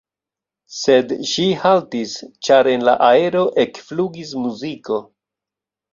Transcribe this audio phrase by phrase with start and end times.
[0.75, 2.15] Sed ŝi haltis,
[2.47, 4.99] ĉar en la aero ekflugis muziko.